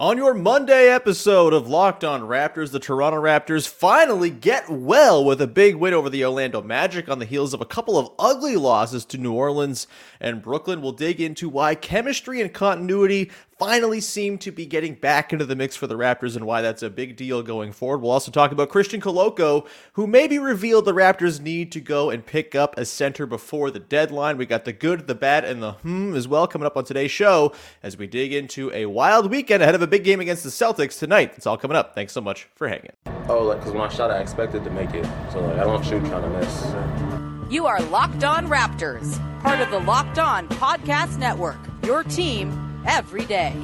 [0.00, 5.42] On your Monday episode of Locked On Raptors, the Toronto Raptors finally get well with
[5.42, 8.56] a big win over the Orlando Magic on the heels of a couple of ugly
[8.56, 9.86] losses to New Orleans
[10.18, 10.80] and Brooklyn.
[10.80, 15.54] We'll dig into why chemistry and continuity finally seem to be getting back into the
[15.54, 17.98] mix for the Raptors and why that's a big deal going forward.
[17.98, 22.24] We'll also talk about Christian Koloko, who maybe revealed the Raptors need to go and
[22.24, 24.38] pick up a center before the deadline.
[24.38, 27.10] We got the good, the bad, and the hmm as well coming up on today's
[27.10, 27.52] show
[27.82, 30.98] as we dig into a wild weekend ahead of a big game against the Celtics
[30.98, 31.34] tonight.
[31.36, 31.94] It's all coming up.
[31.94, 32.92] Thanks so much for hanging.
[33.28, 35.04] Oh, like, because when I shot, I expected to make it.
[35.32, 37.52] So, like, I don't shoot trying to miss.
[37.52, 43.24] You are Locked On Raptors, part of the Locked On Podcast Network, your team every
[43.24, 43.54] day.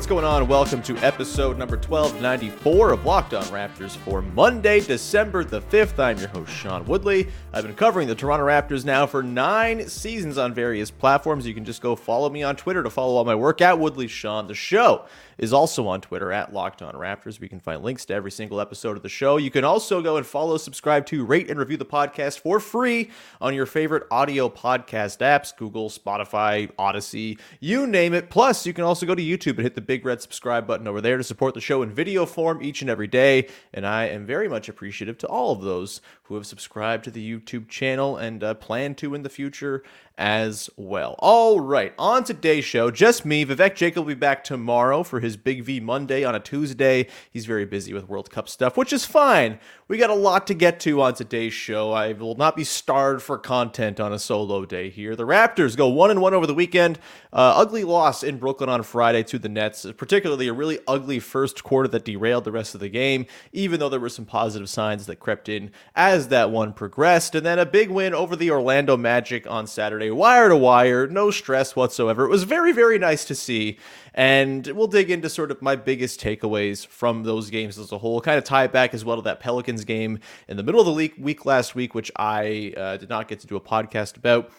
[0.00, 0.48] What's going on?
[0.48, 5.98] Welcome to episode number 1294 of Locked On Raptors for Monday, December the 5th.
[5.98, 7.28] I'm your host, Sean Woodley.
[7.52, 11.46] I've been covering the Toronto Raptors now for nine seasons on various platforms.
[11.46, 14.08] You can just go follow me on Twitter to follow all my work at Woodley
[14.08, 14.46] Sean.
[14.46, 15.04] The show
[15.40, 17.40] is also on Twitter at Locked On Raptors.
[17.40, 19.38] We can find links to every single episode of the show.
[19.38, 23.10] You can also go and follow, subscribe to, rate, and review the podcast for free
[23.40, 28.28] on your favorite audio podcast apps Google, Spotify, Odyssey, you name it.
[28.28, 31.00] Plus, you can also go to YouTube and hit the big red subscribe button over
[31.00, 33.48] there to support the show in video form each and every day.
[33.72, 37.38] And I am very much appreciative to all of those who have subscribed to the
[37.38, 39.82] YouTube channel and uh, plan to in the future
[40.20, 41.16] as well.
[41.18, 43.44] All right, on today's show, just me.
[43.46, 47.08] Vivek Jacob will be back tomorrow for his Big V Monday on a Tuesday.
[47.30, 49.58] He's very busy with World Cup stuff, which is fine.
[49.88, 51.92] We got a lot to get to on today's show.
[51.92, 55.16] I will not be starved for content on a solo day here.
[55.16, 56.98] The Raptors go one and one over the weekend.
[57.32, 61.64] Uh, ugly loss in Brooklyn on Friday to the Nets, particularly a really ugly first
[61.64, 65.06] quarter that derailed the rest of the game, even though there were some positive signs
[65.06, 67.34] that crept in as that one progressed.
[67.34, 71.30] And then a big win over the Orlando Magic on Saturday, wire to wire, no
[71.30, 72.24] stress whatsoever.
[72.24, 73.78] It was very, very nice to see.
[74.14, 78.20] And we'll dig into sort of my biggest takeaways from those games as a whole,
[78.20, 80.86] kind of tie it back as well to that Pelicans game in the middle of
[80.86, 84.16] the week, week last week, which I uh, did not get to do a podcast
[84.16, 84.50] about.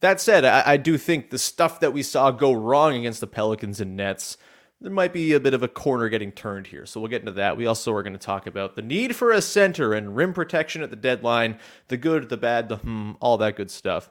[0.00, 3.26] That said, I, I do think the stuff that we saw go wrong against the
[3.26, 4.36] Pelicans and Nets,
[4.80, 6.86] there might be a bit of a corner getting turned here.
[6.86, 7.56] So we'll get into that.
[7.56, 10.82] We also are going to talk about the need for a center and rim protection
[10.82, 11.58] at the deadline,
[11.88, 14.10] the good, the bad, the hmm, all that good stuff.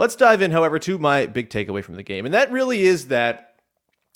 [0.00, 2.24] Let's dive in, however, to my big takeaway from the game.
[2.24, 3.56] And that really is that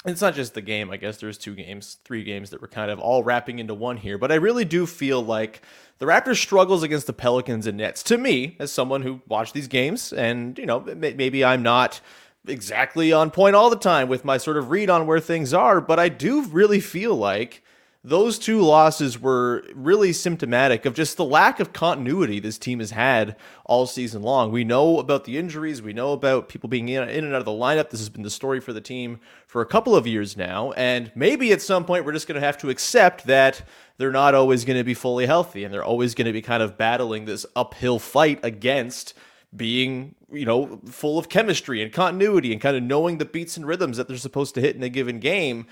[0.06, 2.90] it's not just the game, I guess there's two games, three games that we're kind
[2.90, 5.60] of all wrapping into one here, but I really do feel like
[5.98, 8.02] the Raptors struggles against the Pelicans and Nets.
[8.04, 12.00] To me, as someone who watched these games, and you know, maybe I'm not
[12.48, 15.82] exactly on point all the time with my sort of read on where things are,
[15.82, 17.62] but I do really feel like
[18.06, 22.90] those two losses were really symptomatic of just the lack of continuity this team has
[22.90, 23.34] had
[23.64, 24.52] all season long.
[24.52, 27.50] We know about the injuries, we know about people being in, and out of the
[27.50, 27.88] lineup.
[27.88, 31.10] This has been the story for the team for a couple of years now, and
[31.14, 33.62] maybe at some point we're just going to have to accept that
[33.96, 36.62] they're not always going to be fully healthy and they're always going to be kind
[36.62, 39.14] of battling this uphill fight against
[39.56, 43.66] being you know full of chemistry and continuity and kind of knowing the beats and
[43.66, 45.66] rhythms that they're supposed to hit in a given game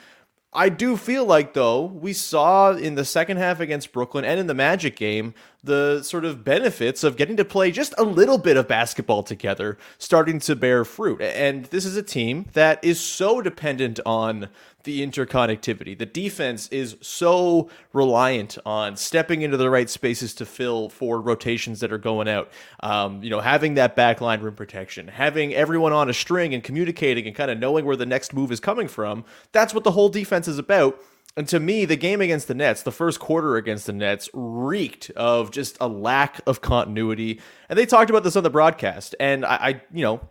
[0.54, 4.48] I do feel like, though, we saw in the second half against Brooklyn and in
[4.48, 5.34] the Magic game
[5.64, 9.78] the sort of benefits of getting to play just a little bit of basketball together
[9.96, 11.20] starting to bear fruit.
[11.20, 14.48] And this is a team that is so dependent on
[14.84, 15.96] the interconnectivity.
[15.96, 21.80] The defense is so reliant on stepping into the right spaces to fill for rotations
[21.80, 22.50] that are going out.
[22.80, 27.26] Um, you know, having that backline rim protection, having everyone on a string and communicating
[27.26, 29.24] and kind of knowing where the next move is coming from.
[29.52, 31.00] That's what the whole defense is about.
[31.36, 35.10] And to me, the game against the Nets, the first quarter against the Nets, reeked
[35.10, 37.40] of just a lack of continuity.
[37.68, 39.14] And they talked about this on the broadcast.
[39.18, 40.28] And I, I you know,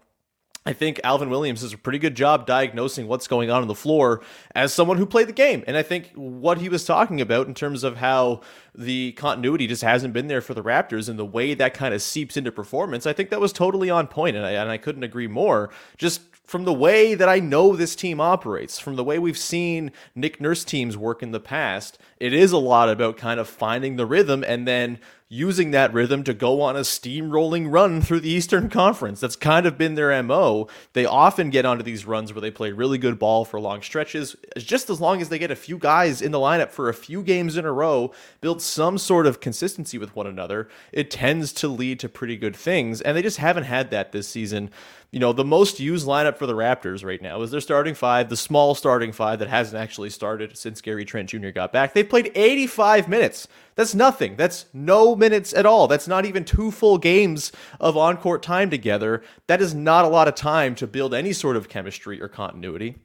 [0.63, 3.73] I think Alvin Williams does a pretty good job diagnosing what's going on on the
[3.73, 4.21] floor
[4.53, 5.63] as someone who played the game.
[5.65, 8.41] And I think what he was talking about in terms of how
[8.75, 12.01] the continuity just hasn't been there for the Raptors and the way that kind of
[12.03, 15.03] seeps into performance, I think that was totally on point, and I, and I couldn't
[15.03, 15.71] agree more.
[15.97, 19.91] Just from the way that I know this team operates, from the way we've seen
[20.15, 23.95] Nick Nurse teams work in the past, it is a lot about kind of finding
[23.95, 24.99] the rhythm and then
[25.33, 29.21] using that rhythm to go on a steamrolling run through the Eastern Conference.
[29.21, 30.67] That's kind of been their MO.
[30.91, 34.35] They often get onto these runs where they play really good ball for long stretches,
[34.57, 37.23] just as long as they get a few guys in the lineup for a few
[37.23, 38.11] games in a row,
[38.41, 40.67] build some sort of consistency with one another.
[40.91, 44.27] It tends to lead to pretty good things, and they just haven't had that this
[44.27, 44.69] season
[45.11, 48.29] you know, the most used lineup for the Raptors right now is their starting five,
[48.29, 51.49] the small starting five that hasn't actually started since Gary Trent Jr.
[51.49, 51.93] got back.
[51.93, 53.49] They played 85 minutes.
[53.75, 54.37] That's nothing.
[54.37, 55.87] That's no minutes at all.
[55.87, 59.23] That's not even two full games of on court time together.
[59.47, 62.97] That is not a lot of time to build any sort of chemistry or continuity.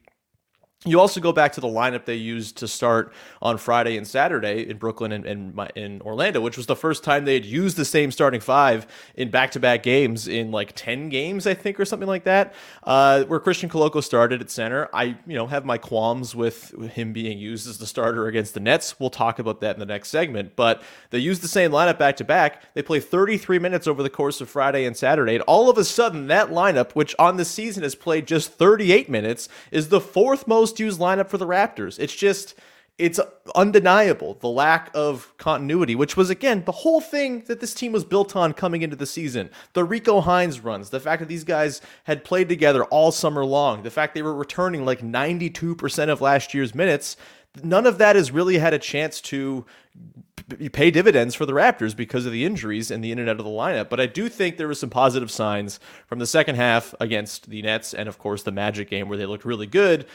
[0.85, 4.69] You also go back to the lineup they used to start on Friday and Saturday
[4.69, 7.83] in Brooklyn and, and in Orlando, which was the first time they had used the
[7.83, 8.85] same starting five
[9.15, 12.53] in back-to-back games in like ten games, I think, or something like that.
[12.83, 17.11] Uh, where Christian Koloko started at center, I you know have my qualms with him
[17.11, 18.99] being used as the starter against the Nets.
[18.99, 20.55] We'll talk about that in the next segment.
[20.55, 22.75] But they used the same lineup back-to-back.
[22.75, 25.83] They played 33 minutes over the course of Friday and Saturday, and all of a
[25.83, 30.47] sudden that lineup, which on the season has played just 38 minutes, is the fourth
[30.47, 31.97] most most used lineup for the Raptors.
[31.97, 32.55] It's just
[32.97, 33.19] it's
[33.55, 38.03] undeniable the lack of continuity, which was again the whole thing that this team was
[38.03, 39.49] built on coming into the season.
[39.73, 43.83] The Rico Hines runs, the fact that these guys had played together all summer long,
[43.83, 47.15] the fact they were returning like 92% of last year's minutes,
[47.63, 49.65] none of that has really had a chance to
[50.71, 53.45] pay dividends for the Raptors because of the injuries and the in and out of
[53.45, 53.89] the lineup.
[53.89, 57.61] But I do think there were some positive signs from the second half against the
[57.61, 60.07] Nets and of course the Magic game where they looked really good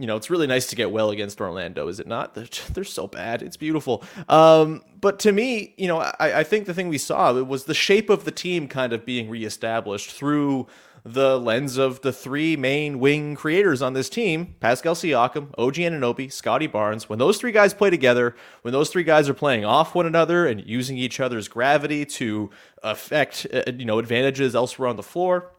[0.00, 2.34] you know, it's really nice to get well against Orlando, is it not?
[2.34, 3.42] They're, they're so bad.
[3.42, 4.02] It's beautiful.
[4.30, 7.74] Um, but to me, you know, I, I think the thing we saw was the
[7.74, 10.68] shape of the team kind of being reestablished through
[11.04, 16.32] the lens of the three main wing creators on this team Pascal Siakam, OG Anunoby,
[16.32, 17.08] Scottie Barnes.
[17.08, 20.46] When those three guys play together, when those three guys are playing off one another
[20.46, 22.50] and using each other's gravity to
[22.82, 25.52] affect, uh, you know, advantages elsewhere on the floor,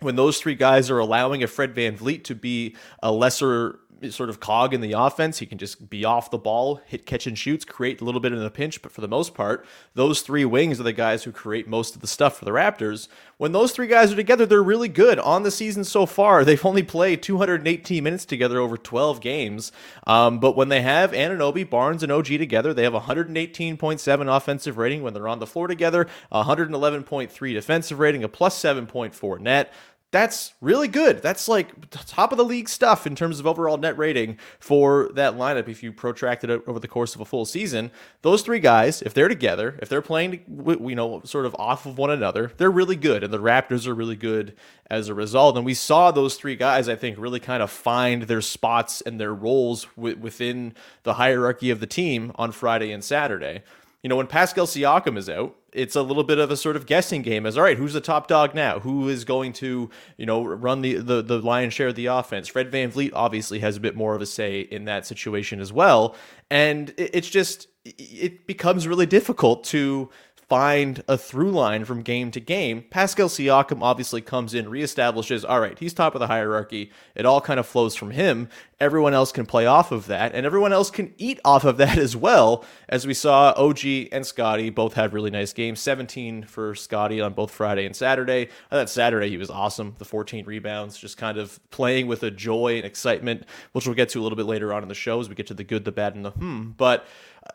[0.00, 3.80] when those three guys are allowing a Fred VanVleet to be a lesser
[4.10, 5.38] sort of cog in the offense.
[5.38, 8.32] He can just be off the ball, hit catch and shoots, create a little bit
[8.32, 11.32] in the pinch, but for the most part, those three wings are the guys who
[11.32, 13.08] create most of the stuff for the Raptors.
[13.38, 15.18] When those three guys are together, they're really good.
[15.18, 19.72] On the season so far, they've only played 218 minutes together over 12 games.
[20.06, 25.02] Um, but when they have Anunoby, Barnes, and OG together, they have 118.7 offensive rating
[25.02, 29.72] when they're on the floor together, 111.3 defensive rating, a plus 7.4 net
[30.10, 31.20] that's really good.
[31.20, 35.34] That's like top of the league stuff in terms of overall net rating for that
[35.34, 35.68] lineup.
[35.68, 37.90] If you protract it over the course of a full season,
[38.22, 41.98] those three guys, if they're together, if they're playing, you know, sort of off of
[41.98, 44.56] one another, they're really good, and the Raptors are really good
[44.90, 45.56] as a result.
[45.56, 49.20] And we saw those three guys, I think, really kind of find their spots and
[49.20, 50.72] their roles within
[51.02, 53.62] the hierarchy of the team on Friday and Saturday
[54.02, 56.86] you know, when Pascal Siakam is out, it's a little bit of a sort of
[56.86, 58.78] guessing game as all right, who's the top dog now?
[58.78, 62.48] Who is going to, you know, run the, the, the lion's share of the offense?
[62.48, 66.16] Fred VanVleet obviously has a bit more of a say in that situation as well.
[66.50, 70.10] And it's just, it becomes really difficult to
[70.48, 72.82] find a through line from game to game.
[72.88, 76.90] Pascal Siakam obviously comes in, reestablishes, all right, he's top of the hierarchy.
[77.14, 78.48] It all kind of flows from him.
[78.80, 81.98] Everyone else can play off of that, and everyone else can eat off of that
[81.98, 82.64] as well.
[82.88, 87.34] As we saw, OG and Scottie both had really nice games 17 for Scottie on
[87.34, 88.48] both Friday and Saturday.
[88.70, 89.96] I thought Saturday he was awesome.
[89.98, 94.08] The 14 rebounds, just kind of playing with a joy and excitement, which we'll get
[94.10, 95.84] to a little bit later on in the show as we get to the good,
[95.84, 96.70] the bad, and the hmm.
[96.70, 97.06] But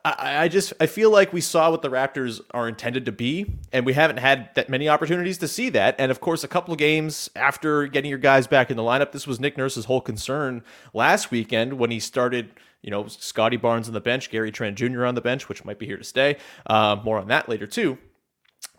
[0.05, 3.53] I, I just I feel like we saw what the Raptors are intended to be,
[3.71, 5.95] and we haven't had that many opportunities to see that.
[5.97, 9.11] And of course, a couple of games after getting your guys back in the lineup,
[9.11, 12.51] this was Nick Nurse's whole concern last weekend when he started.
[12.81, 15.05] You know, Scottie Barnes on the bench, Gary Trent Jr.
[15.05, 16.35] on the bench, which might be here to stay.
[16.65, 17.97] Uh, more on that later too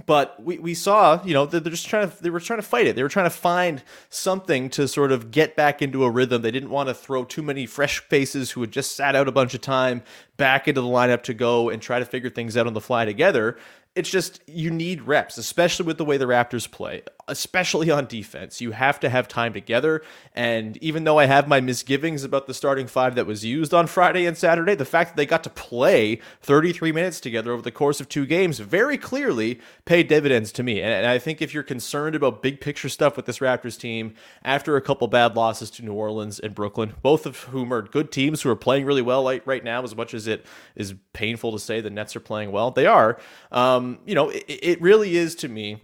[0.07, 2.87] but we, we saw, you know, they're just trying to they were trying to fight
[2.87, 2.97] it.
[2.97, 6.43] They were trying to find something to sort of get back into a rhythm.
[6.43, 9.33] They didn't want to throw too many fresh faces who had just sat out a
[9.33, 10.03] bunch of time
[10.37, 13.05] back into the lineup to go and try to figure things out on the fly
[13.05, 13.57] together
[13.95, 18.61] it's just you need reps, especially with the way the Raptors play, especially on defense.
[18.61, 20.03] You have to have time together.
[20.35, 23.87] And even though I have my misgivings about the starting five that was used on
[23.87, 27.71] Friday and Saturday, the fact that they got to play 33 minutes together over the
[27.71, 30.81] course of two games very clearly paid dividends to me.
[30.83, 34.15] And I think if you're concerned about big picture stuff with this Raptors team
[34.45, 38.13] after a couple bad losses to New Orleans and Brooklyn, both of whom are good
[38.13, 40.45] teams who are playing really well right now, as much as it
[40.77, 43.19] is painful to say the Nets are playing well, they are.
[43.51, 45.81] Um, you know, it, it really is to me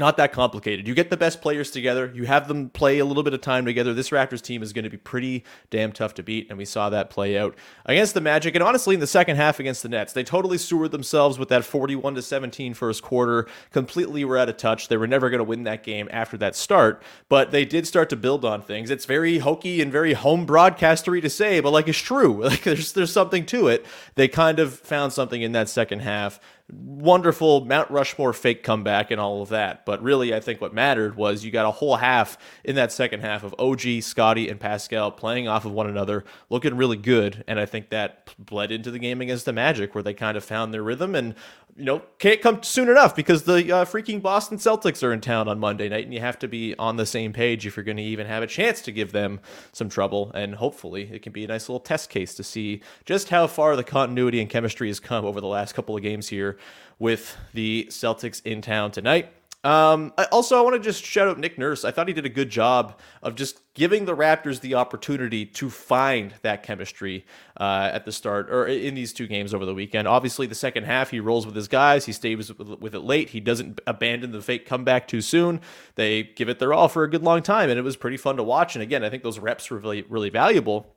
[0.00, 0.88] not that complicated.
[0.88, 3.66] You get the best players together, you have them play a little bit of time
[3.66, 3.94] together.
[3.94, 6.88] This Raptors team is going to be pretty damn tough to beat, and we saw
[6.90, 7.54] that play out
[7.84, 8.54] against the Magic.
[8.54, 11.64] And honestly, in the second half against the Nets, they totally sewered themselves with that
[11.64, 13.46] 41 to 17 first quarter.
[13.72, 14.88] Completely were out of touch.
[14.88, 18.08] They were never going to win that game after that start, but they did start
[18.10, 18.90] to build on things.
[18.90, 22.40] It's very hokey and very home broadcastery to say, but like it's true.
[22.50, 23.86] Like there's there's something to it.
[24.16, 26.40] They kind of found something in that second half
[26.72, 29.84] wonderful Mount Rushmore fake comeback and all of that.
[29.86, 33.20] But really, I think what mattered was you got a whole half in that second
[33.20, 37.44] half of OG, Scottie, and Pascal playing off of one another, looking really good.
[37.46, 40.44] And I think that bled into the game against the Magic, where they kind of
[40.44, 41.34] found their rhythm and,
[41.76, 45.48] you know, can't come soon enough because the uh, freaking Boston Celtics are in town
[45.48, 47.96] on Monday night, and you have to be on the same page if you're going
[47.96, 49.40] to even have a chance to give them
[49.72, 50.30] some trouble.
[50.34, 53.76] And hopefully, it can be a nice little test case to see just how far
[53.76, 56.58] the continuity and chemistry has come over the last couple of games here
[56.98, 59.32] with the Celtics in town tonight.
[59.62, 61.84] Um, I, also, I want to just shout out Nick Nurse.
[61.84, 65.68] I thought he did a good job of just giving the Raptors the opportunity to
[65.68, 67.26] find that chemistry
[67.58, 70.08] uh, at the start or in these two games over the weekend.
[70.08, 72.06] Obviously, the second half, he rolls with his guys.
[72.06, 73.30] He stays with it late.
[73.30, 75.60] He doesn't abandon the fake comeback too soon.
[75.94, 78.36] They give it their all for a good long time, and it was pretty fun
[78.38, 78.76] to watch.
[78.76, 80.96] And again, I think those reps were really, really valuable.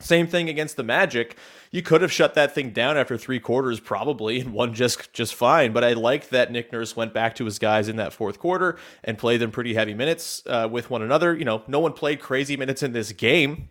[0.00, 1.36] Same thing against the Magic.
[1.70, 5.34] You could have shut that thing down after three quarters, probably, and won just just
[5.34, 5.72] fine.
[5.72, 8.76] But I liked that Nick Nurse went back to his guys in that fourth quarter
[9.04, 11.36] and played them pretty heavy minutes uh, with one another.
[11.36, 13.68] You know, no one played crazy minutes in this game.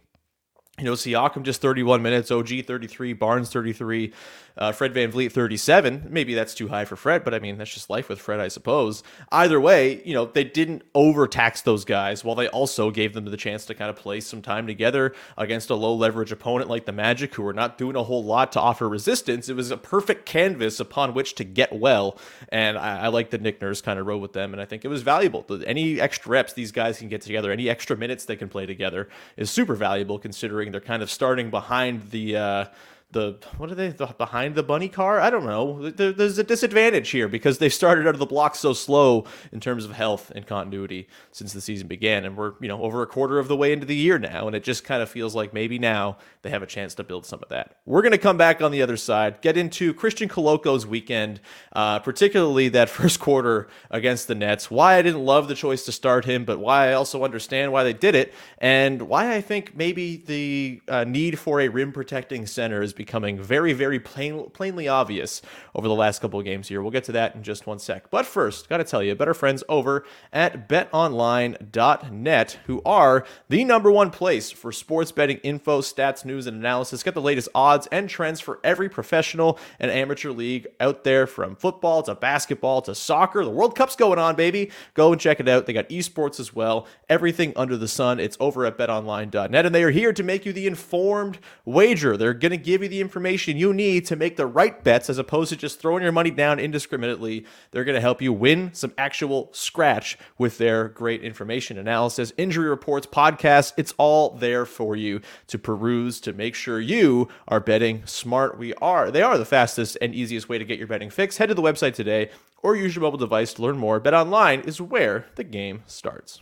[0.78, 4.14] You know, Siakam just 31 minutes, OG 33, Barnes 33,
[4.60, 6.08] uh, Fred VanVleet 37.
[6.10, 8.50] Maybe that's too high for Fred, but I mean, that's just life with Fred, I
[8.50, 9.04] suppose.
[9.32, 13.38] Either way, you know, they didn't overtax those guys while they also gave them the
[13.38, 16.92] chance to kind of play some time together against a low leverage opponent like the
[16.92, 19.48] Magic, who were not doing a whole lot to offer resistance.
[19.48, 22.18] It was a perfect canvas upon which to get well.
[22.50, 24.84] And I, I like that Nick Nurse kind of rode with them, and I think
[24.84, 25.46] it was valuable.
[25.66, 29.08] Any extra reps these guys can get together, any extra minutes they can play together
[29.38, 32.36] is super valuable considering they're kind of starting behind the.
[32.36, 32.66] Uh,
[33.12, 35.20] the what are they the, behind the bunny car?
[35.20, 35.90] I don't know.
[35.90, 39.60] There, there's a disadvantage here because they've started out of the block so slow in
[39.60, 43.08] terms of health and continuity since the season began, and we're you know over a
[43.08, 45.54] quarter of the way into the year now, and it just kind of feels like
[45.54, 47.78] maybe now they have a chance to build some of that.
[47.86, 51.42] We're gonna come back on the other side, get into Christian Koloko's weekend,
[51.74, 54.70] uh, particularly that first quarter against the Nets.
[54.70, 57.84] Why I didn't love the choice to start him, but why I also understand why
[57.84, 62.46] they did it, and why I think maybe the uh, need for a rim protecting
[62.46, 65.42] center is becoming very, very plain, plainly obvious
[65.74, 66.82] over the last couple of games here.
[66.82, 68.12] We'll get to that in just one sec.
[68.12, 73.90] But first, got to tell you, better friends over at betonline.net, who are the number
[73.90, 77.02] one place for sports betting info, stats, news, and analysis.
[77.02, 81.56] Get the latest odds and trends for every professional and amateur league out there from
[81.56, 83.46] football to basketball to soccer.
[83.46, 84.72] The World Cup's going on, baby.
[84.94, 85.66] Go and check it out.
[85.66, 86.86] They got esports as well.
[87.08, 88.20] Everything under the sun.
[88.20, 92.18] It's over at betonline.net, and they are here to make you the informed wager.
[92.18, 95.18] They're going to give you the information you need to make the right bets as
[95.18, 97.46] opposed to just throwing your money down indiscriminately.
[97.72, 102.70] They're going to help you win some actual scratch with their great information analysis, injury
[102.70, 103.74] reports, podcasts.
[103.78, 108.58] It's all there for you to peruse to make sure you are betting smart.
[108.58, 109.12] We are.
[109.12, 111.38] They are the fastest and easiest way to get your betting fix.
[111.38, 112.30] Head to the website today
[112.62, 114.00] or use your mobile device to learn more.
[114.00, 116.42] Bet online is where the game starts.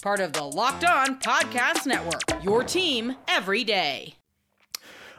[0.00, 4.14] Part of the Locked On Podcast Network, your team every day.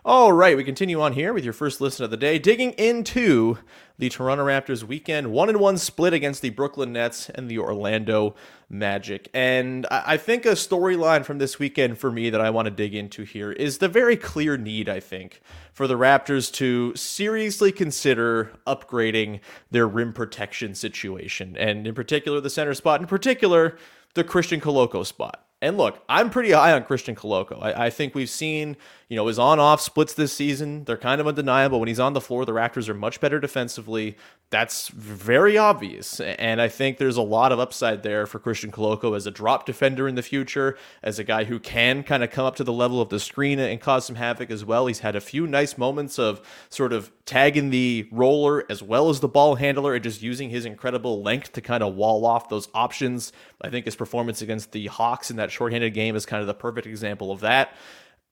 [0.05, 3.57] All right, we continue on here with your first listen of the day, digging into
[3.98, 8.36] the Toronto Raptors weekend one and one split against the Brooklyn Nets and the Orlando
[8.69, 9.29] Magic.
[9.33, 12.95] And I think a storyline from this weekend for me that I want to dig
[12.95, 15.41] into here is the very clear need, I think,
[15.74, 21.57] for the Raptors to seriously consider upgrading their rim protection situation.
[21.57, 23.77] And in particular, the center spot, in particular,
[24.19, 25.45] the Christian Koloko spot.
[25.61, 27.61] And look, I'm pretty high on Christian Koloko.
[27.61, 28.77] I, I think we've seen,
[29.09, 30.85] you know, his on off splits this season.
[30.85, 31.79] They're kind of undeniable.
[31.79, 34.15] When he's on the floor, the Raptors are much better defensively.
[34.51, 36.20] That's very obvious.
[36.20, 39.68] And I think there's a lot of upside there for Christian Koloko as a drop
[39.68, 42.74] defender in the future, as a guy who can kind of come up to the
[42.74, 44.88] level of the screen and cause some havoc as well.
[44.88, 49.20] He's had a few nice moments of sort of tagging the roller as well as
[49.20, 52.70] the ball handler and just using his incredible length to kind of wall off those
[52.74, 53.32] options.
[53.62, 56.56] I think his performance against the Hawks in that shorthanded game is kind of the
[56.56, 57.75] perfect example of that.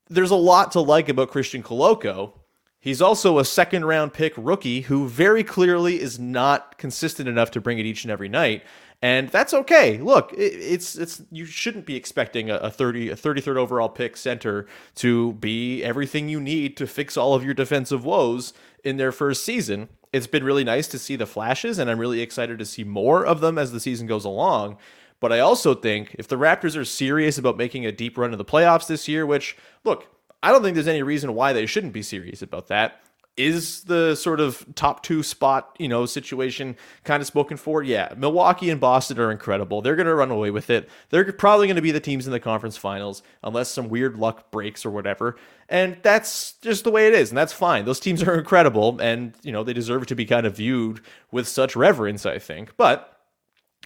[0.10, 2.32] There's a lot to like about Christian Koloko.
[2.80, 7.62] He's also a second round pick rookie who very clearly is not consistent enough to
[7.62, 8.64] bring it each and every night.
[9.02, 9.98] And that's okay.
[9.98, 14.18] Look, it, it's it's you shouldn't be expecting a, a 30 a 33rd overall pick
[14.18, 14.66] center
[14.96, 18.54] to be everything you need to fix all of your defensive woes
[18.84, 19.90] in their first season.
[20.14, 23.26] It's been really nice to see the flashes and I'm really excited to see more
[23.26, 24.78] of them as the season goes along.
[25.20, 28.38] But I also think if the Raptors are serious about making a deep run in
[28.38, 30.08] the playoffs this year, which, look,
[30.44, 33.02] I don't think there's any reason why they shouldn't be serious about that.
[33.36, 37.84] Is the sort of top two spot, you know, situation kind of spoken for?
[37.84, 38.12] Yeah.
[38.18, 39.84] Milwaukee and Boston are incredible.
[39.84, 40.90] They're going to run away with it.
[41.10, 44.50] They're probably going to be the teams in the conference finals, unless some weird luck
[44.50, 45.36] breaks or whatever.
[45.70, 47.30] And that's just the way it is.
[47.30, 47.86] And that's fine.
[47.86, 49.00] Those teams are incredible.
[49.00, 51.02] And, you know, they deserve to be kind of viewed
[51.32, 52.76] with such reverence, I think.
[52.76, 53.17] But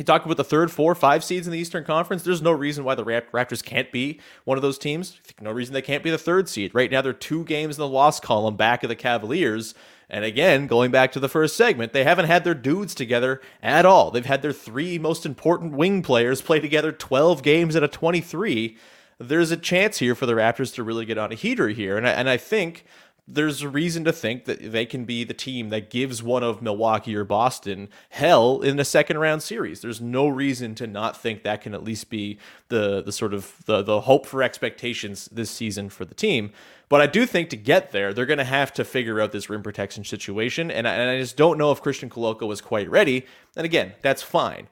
[0.02, 2.24] you talk about the third, four, five seeds in the Eastern Conference.
[2.24, 5.20] There's no reason why the Raptors can't be one of those teams.
[5.40, 6.74] No reason they can't be the third seed.
[6.74, 9.76] Right now, they're two games in the loss column back of the Cavaliers.
[10.10, 13.86] And again, going back to the first segment, they haven't had their dudes together at
[13.86, 14.10] all.
[14.10, 18.76] They've had their three most important wing players play together 12 games out of 23.
[19.20, 21.96] There's a chance here for the Raptors to really get on a heater here.
[21.96, 22.86] And I, and I think
[23.28, 26.62] there's a reason to think that they can be the team that gives one of
[26.62, 29.82] Milwaukee or Boston hell in a second round series.
[29.82, 33.64] There's no reason to not think that can at least be the the sort of
[33.66, 36.52] the the hope for expectations this season for the team.
[36.90, 39.50] But I do think to get there, they're going to have to figure out this
[39.50, 42.90] rim protection situation, and I, and I just don't know if Christian Koloko was quite
[42.90, 43.26] ready.
[43.56, 44.68] And again, that's fine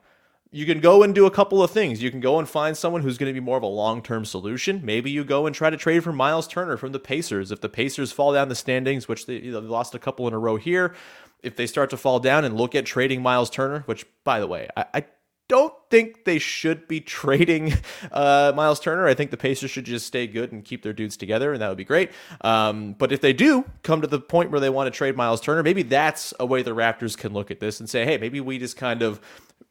[0.52, 2.02] you can go and do a couple of things.
[2.02, 4.24] You can go and find someone who's going to be more of a long term
[4.24, 4.80] solution.
[4.84, 7.52] Maybe you go and try to trade for Miles Turner from the Pacers.
[7.52, 10.26] If the Pacers fall down the standings, which they, you know, they lost a couple
[10.26, 10.94] in a row here,
[11.42, 14.46] if they start to fall down and look at trading Miles Turner, which, by the
[14.46, 15.04] way, I, I
[15.46, 17.74] don't think they should be trading
[18.10, 19.06] uh, Miles Turner.
[19.06, 21.68] I think the Pacers should just stay good and keep their dudes together, and that
[21.68, 22.10] would be great.
[22.40, 25.40] Um, but if they do come to the point where they want to trade Miles
[25.40, 28.40] Turner, maybe that's a way the Raptors can look at this and say, hey, maybe
[28.40, 29.20] we just kind of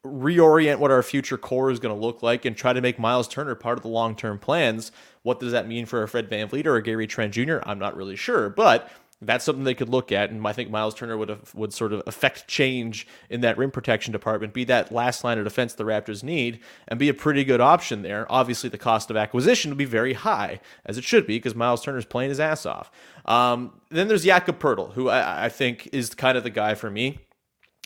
[0.06, 3.28] reorient what our future core is going to look like and try to make Miles
[3.28, 4.92] Turner part of the long term plans.
[5.24, 7.60] What does that mean for a Fred VanVleet or a Gary Trent Jr.?
[7.64, 8.90] I'm not really sure, but
[9.22, 11.92] that's something they could look at, and I think Miles Turner would have, would sort
[11.92, 15.84] of affect change in that rim protection department, be that last line of defense the
[15.84, 18.26] Raptors need, and be a pretty good option there.
[18.32, 21.84] Obviously, the cost of acquisition would be very high, as it should be, because Miles
[21.84, 22.90] Turner's playing his ass off.
[23.26, 26.90] Um, then there's Jakob Poeltl, who I, I think is kind of the guy for
[26.90, 27.20] me.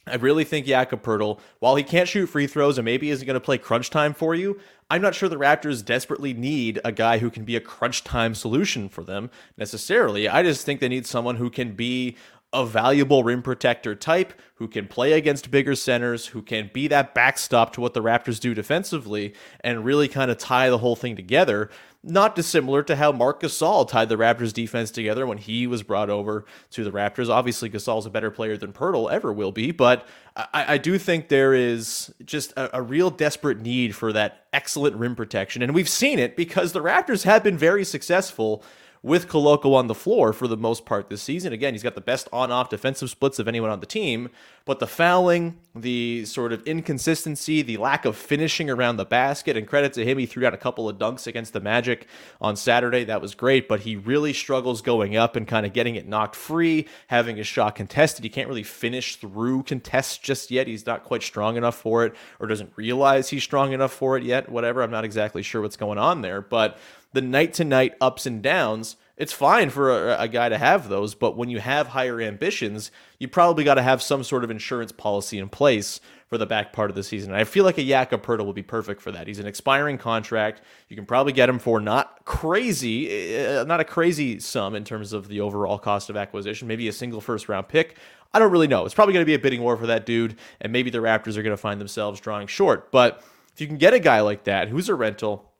[0.05, 3.35] I really think Jakob Poeltl, while he can't shoot free throws and maybe isn't going
[3.35, 7.19] to play crunch time for you, I'm not sure the Raptors desperately need a guy
[7.19, 10.27] who can be a crunch time solution for them necessarily.
[10.27, 12.17] I just think they need someone who can be
[12.51, 17.15] a valuable rim protector type, who can play against bigger centers, who can be that
[17.15, 21.15] backstop to what the Raptors do defensively and really kind of tie the whole thing
[21.15, 21.69] together.
[22.05, 26.09] Not dissimilar to how Marc Gasol tied the Raptors defense together when he was brought
[26.09, 27.29] over to the Raptors.
[27.29, 31.29] Obviously, Gasol's a better player than Poeltl ever will be, but I, I do think
[31.29, 35.61] there is just a, a real desperate need for that excellent rim protection.
[35.61, 38.63] And we've seen it because the Raptors have been very successful
[39.03, 41.51] with Koloko on the floor for the most part this season.
[41.51, 44.29] Again, he's got the best on-off defensive splits of anyone on the team,
[44.63, 49.67] but the fouling, the sort of inconsistency, the lack of finishing around the basket, and
[49.67, 52.07] credit to him, he threw out a couple of dunks against the Magic
[52.39, 53.03] on Saturday.
[53.03, 56.37] That was great, but he really struggles going up and kind of getting it knocked
[56.37, 58.23] free, having his shot contested.
[58.23, 60.65] He can't really finish through contests just yet.
[60.65, 64.23] He's not quite strong enough for it, or doesn't realize he's strong enough for it
[64.23, 64.47] yet.
[64.47, 64.81] Whatever.
[64.81, 66.77] I'm not exactly sure what's going on there, but
[67.13, 70.89] the night to night ups and downs, it's fine for a, a, guy to have
[70.89, 74.49] those, but when you have higher ambitions, you probably got to have some sort of
[74.49, 77.29] insurance policy in place for the back part of the season.
[77.29, 79.27] And I feel like a Jakob Poeltl will be perfect for that.
[79.27, 80.63] He's an expiring contract.
[80.89, 85.13] You can probably get him for not crazy, uh, not a crazy sum in terms
[85.13, 87.97] of the overall cost of acquisition, maybe a single first round pick.
[88.33, 88.83] I don't really know.
[88.83, 91.37] It's probably going to be a bidding war for that dude, and maybe the Raptors
[91.37, 92.91] are going to find themselves drawing short.
[92.91, 93.23] But
[93.53, 95.52] if you can get a guy like that who's a rental,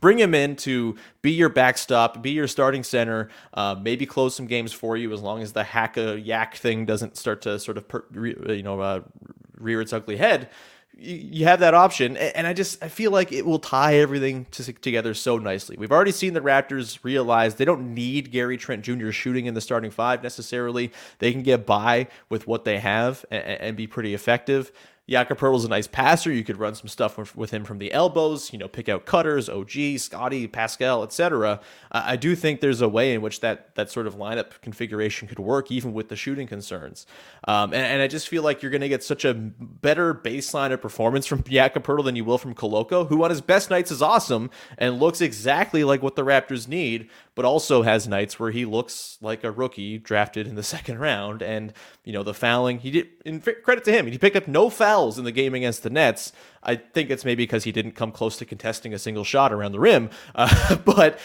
[0.00, 4.46] bring him in to be your backstop, be your starting center, uh, maybe close some
[4.46, 7.78] games for you as long as the hack a yak thing doesn't start to sort
[7.78, 9.00] of you know uh,
[9.58, 10.48] rear its ugly head.
[10.96, 14.72] You, have that option, and I just I feel like it will tie everything to,
[14.74, 15.76] together so nicely.
[15.76, 19.10] We've already seen the Raptors realize they don't need Gary Trent Jr.
[19.10, 20.92] shooting in the starting five necessarily.
[21.18, 24.70] They can get by with what they have and, and be pretty effective.
[25.08, 26.32] Jakob is a nice passer.
[26.32, 29.50] You could run some stuff with him from the elbows, you know, pick out cutters,
[29.50, 31.60] OG, Scottie, Pascal, etc.
[31.92, 35.38] I do think there's a way in which that that sort of lineup configuration could
[35.38, 37.06] work, even with the shooting concerns.
[37.46, 40.72] Um, and, and, I just feel like you're going to get such a better baseline
[40.72, 44.00] of performance from Jakob than you will from Koloko, who on his best nights is
[44.00, 48.64] awesome and looks exactly like what the Raptors need, but also has nights where he
[48.64, 51.42] looks like a rookie drafted in the second round.
[51.42, 53.08] And you know, the fouling, he did.
[53.26, 55.90] In credit to him, he picked up no fouls fouls in the game against the
[55.90, 56.32] Nets.
[56.62, 59.72] I think it's maybe because he didn't come close to contesting a single shot around
[59.72, 60.10] the rim.
[60.36, 61.20] Uh, but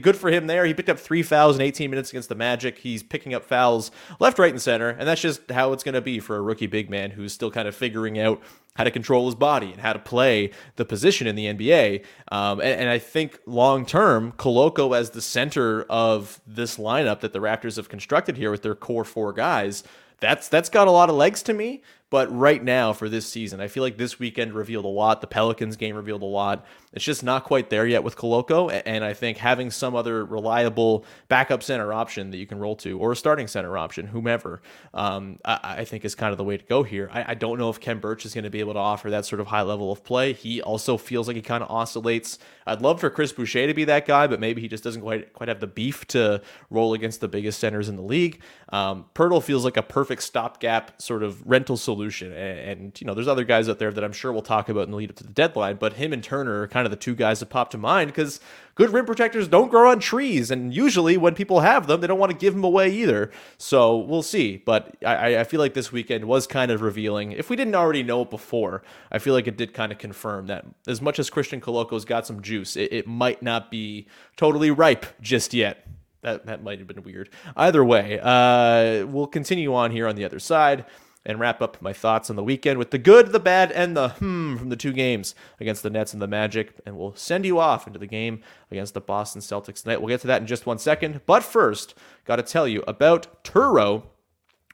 [0.00, 0.64] good for him there.
[0.64, 2.78] He picked up three fouls in 18 minutes against the Magic.
[2.78, 4.88] He's picking up fouls left, right, and center.
[4.88, 7.50] And that's just how it's going to be for a rookie big man who's still
[7.50, 8.42] kind of figuring out
[8.76, 12.04] how to control his body and how to play the position in the NBA.
[12.32, 17.32] Um, and, and, I think long term, Koloko as the center of this lineup that
[17.34, 19.84] the Raptors have constructed here with their core four guys,
[20.20, 21.82] that's that's got a lot of legs to me.
[22.14, 25.20] But right now for this season, I feel like this weekend revealed a lot.
[25.20, 26.64] The Pelicans game revealed a lot.
[26.94, 28.82] It's just not quite there yet with Koloko.
[28.86, 32.98] And I think having some other reliable backup center option that you can roll to,
[32.98, 34.62] or a starting center option, whomever,
[34.94, 37.10] um, I, I, think is kind of the way to go here.
[37.12, 39.26] I, I don't know if Khem Birch is going to be able to offer that
[39.26, 40.32] sort of high level of play.
[40.32, 42.38] He also feels like he kind of oscillates.
[42.66, 45.32] I'd love for Chris Boucher to be that guy, but maybe he just doesn't quite
[45.32, 48.40] quite have the beef to roll against the biggest centers in the league.
[48.70, 52.32] Um, Poeltl feels like a perfect stopgap sort of rental solution.
[52.32, 54.84] And, and, you know, there's other guys out there that I'm sure we'll talk about
[54.84, 56.98] in the lead up to the deadline, but him and Turner are kind kind of
[56.98, 58.40] the two guys that pop to mind because
[58.74, 62.18] good rim protectors don't grow on trees, and usually when people have them, they don't
[62.18, 63.30] want to give them away either.
[63.56, 64.58] So we'll see.
[64.58, 67.32] But I, I feel like this weekend was kind of revealing.
[67.32, 70.46] If we didn't already know it before, I feel like it did kind of confirm
[70.48, 74.70] that as much as Christian Koloko's got some juice, it, it might not be totally
[74.70, 75.86] ripe just yet.
[76.20, 77.30] That, that might have been weird.
[77.56, 80.84] Either way, uh, we'll continue on here on the other side
[81.26, 84.10] and wrap up my thoughts on the weekend with the good, the bad, and the
[84.10, 86.74] hmm from the two games against the Nets and the Magic.
[86.84, 90.00] And we'll send you off into the game against the Boston Celtics tonight.
[90.00, 91.20] We'll get to that in just one second.
[91.26, 94.04] But first, got to tell you about Turo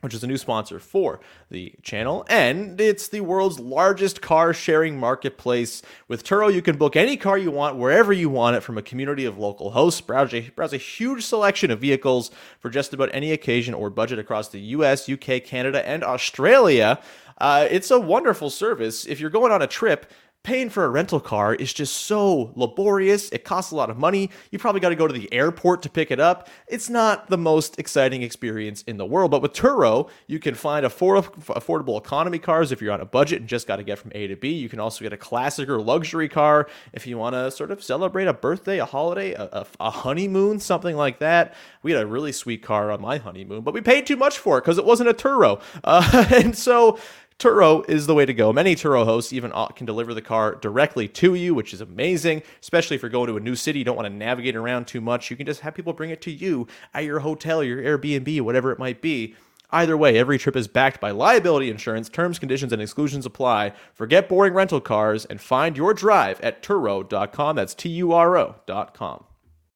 [0.00, 2.24] which is a new sponsor for the channel.
[2.28, 5.82] And it's the world's largest car sharing marketplace.
[6.08, 8.82] With Turo, you can book any car you want wherever you want it from a
[8.82, 10.00] community of local hosts.
[10.00, 14.18] Browse a, browse a huge selection of vehicles for just about any occasion or budget
[14.18, 17.00] across the US, UK, Canada, and Australia.
[17.38, 19.06] Uh, it's a wonderful service.
[19.06, 20.10] If you're going on a trip,
[20.42, 23.28] paying for a rental car is just so laborious.
[23.30, 24.30] It costs a lot of money.
[24.50, 26.48] You probably got to go to the airport to pick it up.
[26.66, 29.30] It's not the most exciting experience in the world.
[29.30, 33.48] But with Turo, you can find affordable economy cars if you're on a budget and
[33.48, 34.52] just got to get from A to B.
[34.52, 37.82] You can also get a classic or luxury car if you want to sort of
[37.82, 41.54] celebrate a birthday, a holiday, a, a, a honeymoon, something like that.
[41.82, 44.56] We had a really sweet car on my honeymoon, but we paid too much for
[44.56, 45.60] it because it wasn't a Turo.
[45.84, 46.98] Uh, and so
[47.40, 48.52] Turo is the way to go.
[48.52, 52.42] Many Turo hosts even uh, can deliver the car directly to you, which is amazing,
[52.60, 55.00] especially if you're going to a new city, you don't want to navigate around too
[55.00, 55.30] much.
[55.30, 58.72] You can just have people bring it to you at your hotel, your Airbnb, whatever
[58.72, 59.34] it might be.
[59.70, 62.10] Either way, every trip is backed by liability insurance.
[62.10, 63.72] Terms, conditions, and exclusions apply.
[63.94, 67.56] Forget boring rental cars and find your drive at Turo.com.
[67.56, 69.24] That's T U R O.com.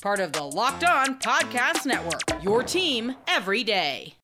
[0.00, 2.42] Part of the Locked On Podcast Network.
[2.42, 4.14] Your team every day.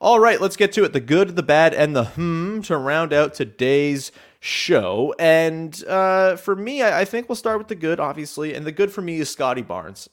[0.00, 0.92] All right, let's get to it.
[0.92, 5.12] The good, the bad, and the hmm to round out today's show.
[5.18, 8.54] And uh, for me, I, I think we'll start with the good, obviously.
[8.54, 10.08] And the good for me is Scottie Barnes.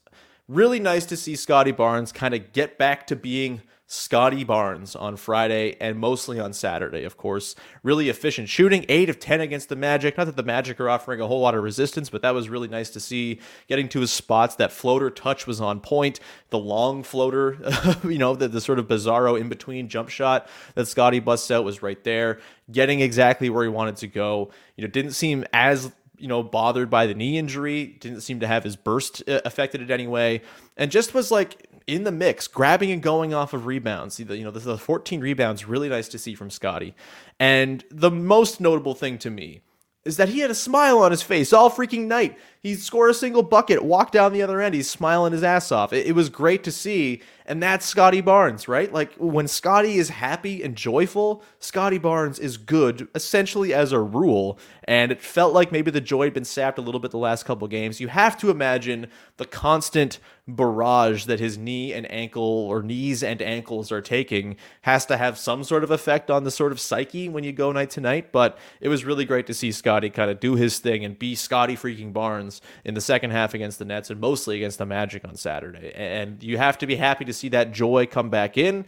[0.48, 5.16] Really nice to see Scottie Barnes kind of get back to being Scottie Barnes on
[5.16, 7.56] Friday and mostly on Saturday, of course.
[7.84, 10.18] Really efficient shooting, 8 of 10 against the Magic.
[10.18, 12.68] Not that the Magic are offering a whole lot of resistance, but that was really
[12.68, 13.40] nice to see.
[13.68, 16.20] Getting to his spots, that floater touch was on point.
[16.50, 17.60] The long floater,
[18.04, 21.64] you know, the, the sort of bizarro in between jump shot that Scottie busts out
[21.64, 22.40] was right there.
[22.72, 24.50] Getting exactly where he wanted to go.
[24.78, 28.48] You know, didn't seem as you know, bothered by the knee injury, didn't seem to
[28.48, 30.42] have his burst uh, affected it anyway,
[30.78, 34.20] and just was like in the mix, grabbing and going off of rebounds.
[34.20, 36.96] You know, the 14 rebounds, really nice to see from Scottie.
[37.40, 39.62] And the most notable thing to me
[40.04, 42.38] is that he had a smile on his face all freaking night.
[42.62, 45.94] He scored a single bucket, walked down the other end, he's smiling his ass off.
[45.94, 48.92] It, it was great to see, and that's Scottie Barnes, right?
[48.92, 54.60] Like when Scottie is happy and joyful, Scottie Barnes is good essentially as a rule,
[54.86, 57.46] and it felt like maybe the joy had been sapped a little bit the last
[57.46, 58.00] couple games.
[58.00, 63.42] You have to imagine the constant barrage that his knee and ankle or knees and
[63.42, 67.28] ankles are taking has to have some sort of effect on the sort of psyche
[67.28, 70.30] when you go night to night, but it was really great to see Scottie kind
[70.30, 73.86] of do his thing and be Scottie freaking Barnes in the second half against the
[73.86, 75.92] Nets and mostly against the Magic on Saturday.
[75.96, 78.86] And you have to be happy to see that joy come back in.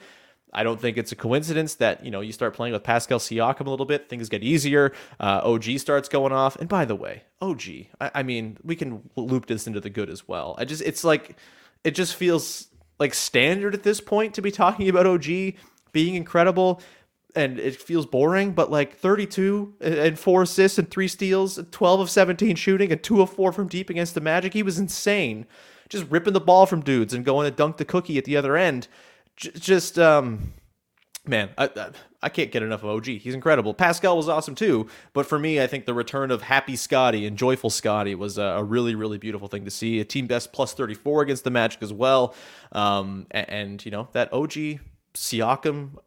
[0.53, 3.67] I don't think it's a coincidence that you know you start playing with Pascal Siakam
[3.67, 4.93] a little bit, things get easier.
[5.19, 7.61] Uh, OG starts going off, and by the way, OG,
[7.99, 10.55] I, I mean we can loop this into the good as well.
[10.57, 11.35] I just it's like
[11.83, 12.67] it just feels
[12.99, 15.25] like standard at this point to be talking about OG
[15.91, 16.81] being incredible
[17.35, 22.09] and it feels boring, but like 32 and four assists and three steals, 12 of
[22.09, 24.53] 17 shooting, and two of four from deep against the Magic.
[24.53, 25.45] He was insane.
[25.89, 28.57] Just ripping the ball from dudes and going to dunk the cookie at the other
[28.57, 28.87] end.
[29.35, 30.53] J- just, um,
[31.25, 31.89] man, I, I,
[32.23, 33.05] I can't get enough of OG.
[33.05, 33.73] He's incredible.
[33.73, 37.37] Pascal was awesome too, but for me, I think the return of Happy Scottie and
[37.37, 39.99] Joyful Scottie was a, a really, really beautiful thing to see.
[39.99, 42.33] A team best plus 34 against the Magic as well.
[42.71, 44.79] Um, and, and, you know, that OG
[45.13, 45.97] Siakam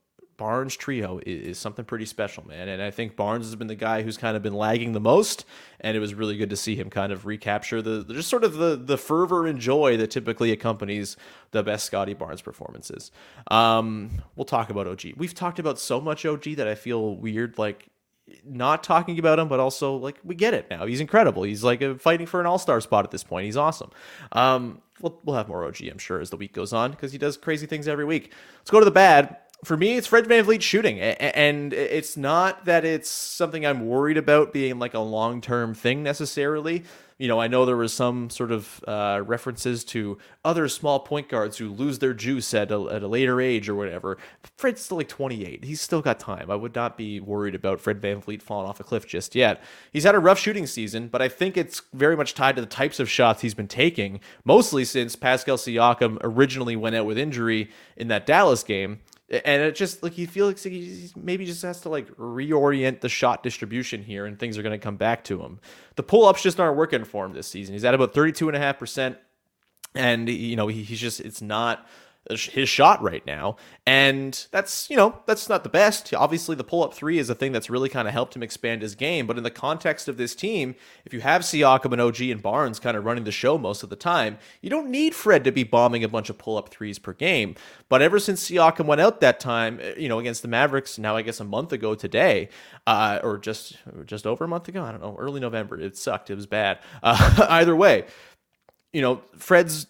[0.40, 2.66] Barnes trio is, is, something pretty special, man.
[2.70, 5.44] And I think Barnes has been the guy who's kind of been lagging the most,
[5.80, 8.54] and it was really good to see him kind of recapture the, just sort of
[8.54, 11.18] the the fervor and joy that typically accompanies
[11.50, 13.10] the best Scottie Barnes performances.
[13.50, 15.12] Um, we'll talk about OG.
[15.18, 17.88] We've talked about so much OG that I feel weird like
[18.42, 20.86] not talking about him, but also like we get it now.
[20.86, 21.42] He's incredible.
[21.42, 23.44] He's like fighting for an all star spot at this point.
[23.44, 23.90] He's awesome.
[24.32, 27.18] Um, we'll, we'll have more OG, I'm sure, as the week goes on because he
[27.18, 28.32] does crazy things every week.
[28.60, 31.00] Let's go to the bad for me, it's Fred VanVleet shooting.
[31.00, 36.02] And it's not that it's something I'm worried about being like a long term thing
[36.02, 36.84] necessarily.
[37.18, 41.28] You know, I know there was some sort of uh, references to other small point
[41.28, 44.16] guards who lose their juice at a, at a later age or whatever.
[44.56, 45.62] Fred's still like 28.
[45.62, 46.50] He's still got time.
[46.50, 49.62] I would not be worried about Fred VanVleet falling off a cliff just yet.
[49.92, 52.66] He's had a rough shooting season, but I think it's very much tied to the
[52.66, 57.68] types of shots he's been taking, mostly since Pascal Siakam originally went out with injury
[57.98, 61.80] in that Dallas game and it just like he feels like he maybe just has
[61.82, 65.40] to like reorient the shot distribution here and things are going to come back to
[65.40, 65.60] him.
[65.94, 67.74] The pull-ups just aren't working for him this season.
[67.74, 69.16] He's at about 32.5%
[69.94, 71.86] and you know he, he's just it's not
[72.30, 73.56] his shot right now.
[73.86, 76.14] And that's, you know, that's not the best.
[76.14, 78.82] Obviously, the pull up three is a thing that's really kind of helped him expand
[78.82, 79.26] his game.
[79.26, 82.78] But in the context of this team, if you have Siakam and OG and Barnes
[82.78, 85.64] kind of running the show most of the time, you don't need Fred to be
[85.64, 87.56] bombing a bunch of pull up threes per game.
[87.88, 91.22] But ever since Siakam went out that time, you know, against the Mavericks, now I
[91.22, 92.48] guess a month ago today,
[92.86, 96.30] uh, or just just over a month ago, I don't know, early November, it sucked.
[96.30, 96.78] It was bad.
[97.02, 98.04] Uh, either way,
[98.92, 99.86] you know, Fred's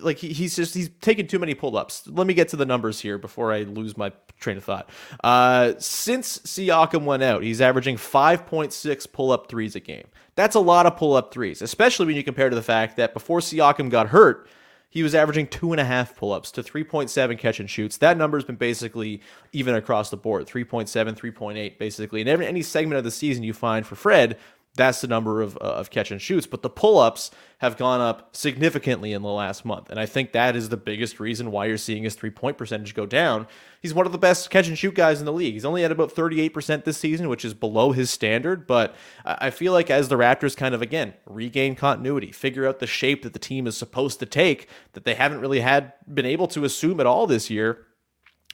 [0.00, 2.08] like he's just he's taking too many pull-ups.
[2.08, 4.90] Let me get to the numbers here before I lose my train of thought.
[5.22, 10.06] Uh, since Siakam went out, he's averaging 5.6 pull-up threes a game.
[10.34, 13.38] That's a lot of pull-up threes, especially when you compare to the fact that before
[13.38, 14.48] Siakam got hurt,
[14.90, 17.98] he was averaging two and a half pull-ups to 3.7 catch and shoots.
[17.98, 19.20] That number's been basically
[19.52, 22.20] even across the board, 3.7, 3.8, basically.
[22.20, 24.38] And every any segment of the season you find for Fred,
[24.78, 26.46] that's the number of, uh, of catch and shoots.
[26.46, 29.90] But the pull ups have gone up significantly in the last month.
[29.90, 32.94] And I think that is the biggest reason why you're seeing his three point percentage
[32.94, 33.46] go down.
[33.82, 35.52] He's one of the best catch and shoot guys in the league.
[35.52, 38.66] He's only at about 38% this season, which is below his standard.
[38.66, 38.94] But
[39.26, 43.24] I feel like as the Raptors kind of, again, regain continuity, figure out the shape
[43.24, 46.64] that the team is supposed to take, that they haven't really had been able to
[46.64, 47.84] assume at all this year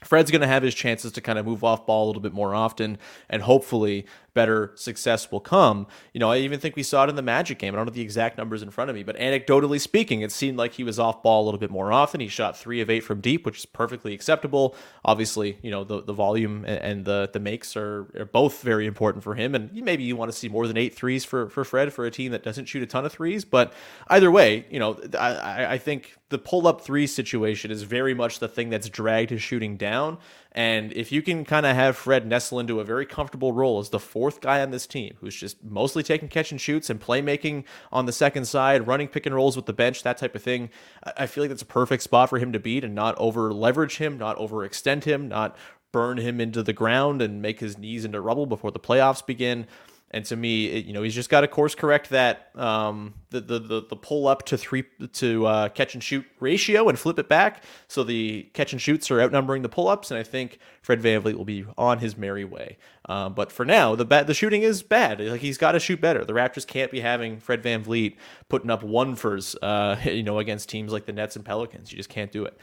[0.05, 2.33] Fred's going to have his chances to kind of move off ball a little bit
[2.33, 5.87] more often, and hopefully better success will come.
[6.12, 7.75] You know, I even think we saw it in the Magic game.
[7.75, 10.59] I don't have the exact numbers in front of me, but anecdotally speaking, it seemed
[10.59, 12.20] like he was off ball a little bit more often.
[12.20, 14.75] He shot three of eight from deep, which is perfectly acceptable.
[15.05, 19.23] Obviously, you know, the, the volume and the the makes are, are both very important
[19.23, 19.55] for him.
[19.55, 22.11] And maybe you want to see more than eight threes for, for Fred for a
[22.11, 23.44] team that doesn't shoot a ton of threes.
[23.44, 23.73] But
[24.09, 28.38] either way, you know, I, I think the pull up three situation is very much
[28.38, 30.18] the thing that's dragged his shooting down.
[30.53, 33.90] And if you can kind of have Fred nestle into a very comfortable role as
[33.90, 37.65] the fourth guy on this team, who's just mostly taking catch and shoots and playmaking
[37.93, 40.71] on the second side, running pick and rolls with the bench, that type of thing,
[41.17, 43.99] I feel like that's a perfect spot for him to beat and not over leverage
[43.99, 45.57] him, not overextend him, not
[45.93, 49.67] burn him into the ground and make his knees into rubble before the playoffs begin.
[50.14, 53.40] And to me, it, you know, he's just got to course correct that um, the,
[53.40, 57.18] the the the pull up to three to uh, catch and shoot ratio and flip
[57.18, 60.12] it back so the catch and shoots are outnumbering the pull ups.
[60.12, 62.79] And I think Fred VanVleet will be on his merry way.
[63.09, 65.18] Um, but for now, the ba- the shooting is bad.
[65.18, 66.24] Like he's got to shoot better.
[66.24, 68.14] The Raptors can't be having Fred VanVleet
[68.48, 71.90] putting up one fers, uh, you know, against teams like the Nets and Pelicans.
[71.90, 72.57] You just can't do it.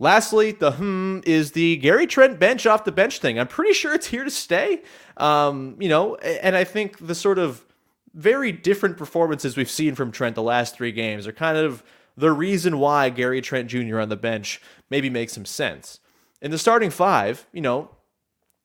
[0.00, 3.38] Lastly, the hmm is the Gary Trent bench off the bench thing.
[3.38, 4.82] I'm pretty sure it's here to stay.
[5.18, 7.66] Um, you know, and I think the sort of
[8.14, 11.84] very different performances we've seen from Trent the last three games are kind of
[12.16, 14.00] the reason why Gary Trent Jr.
[14.00, 16.00] on the bench maybe makes some sense.
[16.40, 17.90] In the starting five, you know,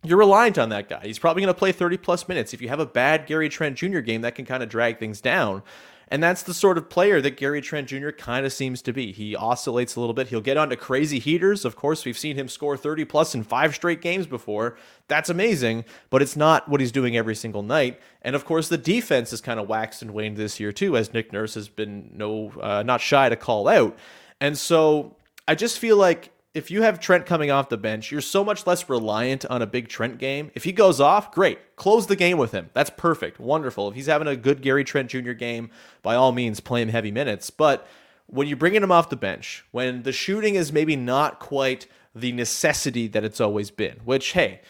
[0.04, 1.02] you're reliant on that guy.
[1.04, 2.54] He's probably going to play 30 plus minutes.
[2.54, 4.00] If you have a bad Gary Trent Jr.
[4.00, 5.64] game, that can kind of drag things down.
[6.10, 8.12] And that's the sort of player that Gary Trent Jr.
[8.12, 9.12] kind of seems to be.
[9.12, 10.28] He oscillates a little bit.
[10.28, 11.66] He'll get onto crazy heaters.
[11.66, 14.78] Of course, we've seen him score 30 plus in five straight games before.
[15.08, 18.00] That's amazing, but it's not what he's doing every single night.
[18.22, 21.14] And of course, the defense has kind of waxed and waned this year too, as
[21.14, 23.98] Nick Nurse has been no uh, not shy to call out.
[24.40, 25.16] And so
[25.48, 28.66] I just feel like if you have Trent coming off the bench, you're so much
[28.66, 30.52] less reliant on a big Trent game.
[30.56, 31.76] If he goes off, great.
[31.76, 32.70] Close the game with him.
[32.74, 33.42] That's perfect.
[33.42, 33.90] Wonderful.
[33.90, 35.34] If he's having a good Gary Trent Jr.
[35.34, 35.70] game,
[36.02, 37.50] by all means, play him heavy minutes.
[37.50, 37.86] But
[38.28, 42.32] when you're bringing him off the bench, when the shooting is maybe not quite the
[42.32, 44.62] necessity that it's always been, which, hey,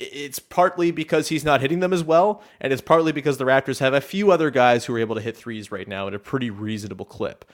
[0.00, 3.80] it's partly because he's not hitting them as well, and it's partly because the Raptors
[3.80, 6.18] have a few other guys who are able to hit threes right now at a
[6.18, 7.44] pretty reasonable clip.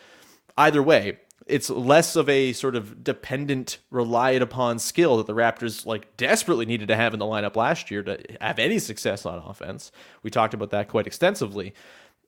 [0.57, 1.18] Either way,
[1.51, 6.67] it's less of a sort of dependent, relied upon skill that the Raptors like desperately
[6.67, 9.93] needed to have in the lineup last year to have any success on offense.
[10.23, 11.75] We talked about that quite extensively.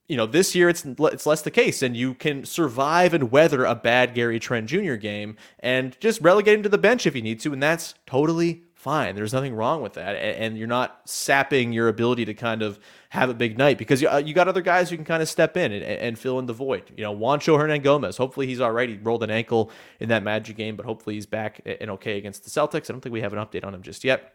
[0.09, 3.65] You know, this year it's it's less the case, and you can survive and weather
[3.65, 4.95] a bad Gary Trent Jr.
[4.95, 8.65] game and just relegate him to the bench if you need to, and that's totally
[8.83, 9.15] fine.
[9.15, 13.31] There's nothing wrong with that, and you're not sapping your ability to kind of have
[13.31, 15.57] a big night because you, uh, you got other guys who can kind of step
[15.57, 16.93] in and, and fill in the void.
[16.97, 18.89] You know, Juancho Hernangomez, Hopefully he's all right.
[18.89, 22.43] He rolled an ankle in that Magic game, but hopefully he's back and okay against
[22.43, 22.91] the Celtics.
[22.91, 24.35] I don't think we have an update on him just yet.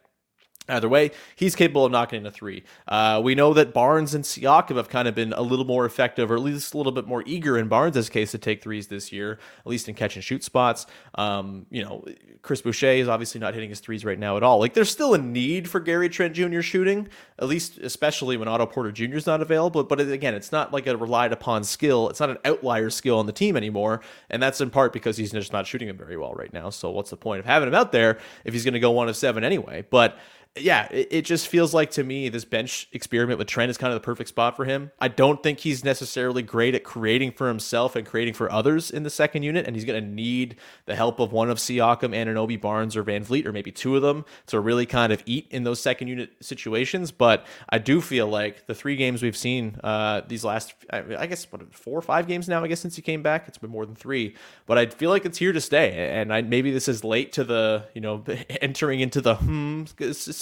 [0.69, 2.63] Either way, he's capable of knocking in a three.
[2.88, 6.30] Uh, we know that Barnes and Siakam have kind of been a little more effective,
[6.30, 9.12] or at least a little bit more eager in Barnes' case to take threes this
[9.12, 10.86] year, at least in catch and shoot spots.
[11.15, 12.03] Um, you know,
[12.41, 14.60] Chris Boucher is obviously not hitting his threes right now at all.
[14.60, 16.62] Like, there's still a need for Gary Trent Jr.
[16.62, 17.08] shooting,
[17.39, 19.15] at least especially when Otto Porter Jr.
[19.15, 19.84] is not available.
[19.84, 22.10] But again, it's not like a relied upon skill.
[22.10, 25.32] It's not an outlier skill on the team anymore, and that's in part because he's
[25.32, 26.69] just not shooting them very well right now.
[26.69, 29.08] So what's the point of having him out there if he's going to go one
[29.08, 29.86] of seven anyway?
[29.89, 30.17] But
[30.61, 33.93] yeah, it, it, just feels like to me this bench experiment with Trent is kind
[33.93, 34.91] of the perfect spot for him.
[34.99, 39.03] I don't think he's necessarily great at creating for himself and creating for others in
[39.03, 42.59] the second unit, and he's going to need the help of one of Siakam, Anunoby,
[42.59, 45.63] Barnes, or Van VanVleet, or maybe two of them to really kind of eat in
[45.63, 47.11] those second unit situations.
[47.11, 51.51] But I do feel like the three games we've seen uh, these last, I guess,
[51.51, 53.85] what, four or five games now, I guess, since he came back, it's been more
[53.85, 54.35] than three.
[54.65, 57.43] But I feel like it's here to stay, and I, maybe this is late to
[57.43, 58.23] the, you know,
[58.61, 59.83] entering into the hmm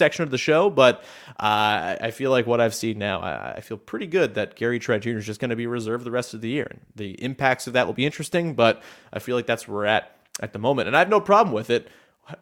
[0.06, 1.04] section of the show, but
[1.40, 4.78] uh, I feel like what I've seen now, I, I feel pretty good that Gary
[4.78, 5.18] Trent Jr.
[5.18, 6.68] is just going to be reserved the rest of the year.
[6.70, 9.86] And the impacts of that will be interesting, but I feel like that's where we're
[9.86, 10.88] at at the moment.
[10.88, 11.88] And I have no problem with it.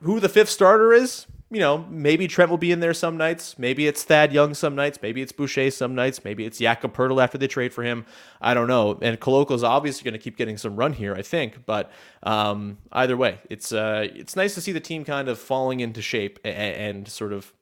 [0.02, 3.60] Who the fifth starter is, you know, maybe Trent will be in there some nights.
[3.60, 5.00] Maybe it's Thad Young some nights.
[5.02, 6.24] Maybe it's Boucher some nights.
[6.24, 8.06] Maybe it's Jakob Poeltl after they trade for him.
[8.42, 8.98] I don't know.
[9.02, 9.18] And
[9.52, 11.66] is obviously going to keep getting some run here, I think.
[11.66, 11.92] But
[12.24, 16.02] um, either way, it's uh, it's nice to see the team kind of falling into
[16.02, 17.54] shape and, and sort of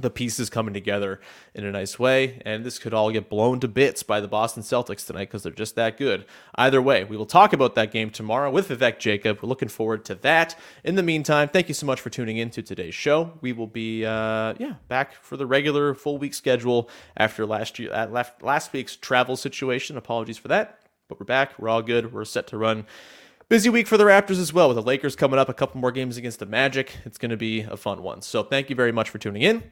[0.00, 1.20] the pieces coming together
[1.54, 2.40] in a nice way.
[2.44, 5.52] And this could all get blown to bits by the Boston Celtics tonight because they're
[5.52, 6.24] just that good.
[6.54, 9.40] Either way, we will talk about that game tomorrow with Vivek Jacob.
[9.42, 10.56] We're looking forward to that.
[10.84, 13.32] In the meantime, thank you so much for tuning in to today's show.
[13.40, 17.92] We will be, uh, yeah, back for the regular full week schedule after last year,
[17.92, 19.96] uh, last week's travel situation.
[19.96, 21.58] Apologies for that, but we're back.
[21.58, 22.12] We're all good.
[22.12, 22.86] We're set to run.
[23.48, 25.90] Busy week for the Raptors as well, with the Lakers coming up, a couple more
[25.90, 26.98] games against the Magic.
[27.06, 28.20] It's going to be a fun one.
[28.20, 29.62] So, thank you very much for tuning in.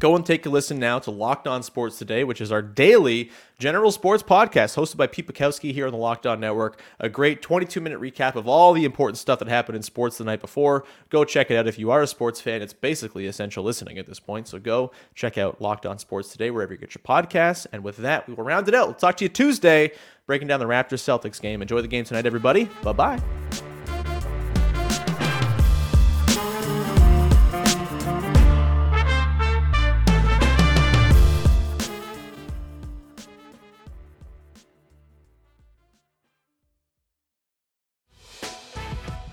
[0.00, 3.30] Go and take a listen now to Locked On Sports Today, which is our daily
[3.60, 6.80] general sports podcast hosted by Pete Bukowski here on the Locked On Network.
[6.98, 10.24] A great 22 minute recap of all the important stuff that happened in sports the
[10.24, 10.84] night before.
[11.10, 12.62] Go check it out if you are a sports fan.
[12.62, 14.48] It's basically essential listening at this point.
[14.48, 17.68] So go check out Locked On Sports Today wherever you get your podcasts.
[17.70, 18.88] And with that, we will round it out.
[18.88, 19.92] We'll talk to you Tuesday,
[20.26, 21.62] breaking down the Raptors Celtics game.
[21.62, 22.64] Enjoy the game tonight, everybody.
[22.82, 23.71] Bye bye.